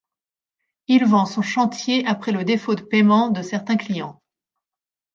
[0.87, 4.19] Il vend son chantier après le défaut de paiement de certains clients.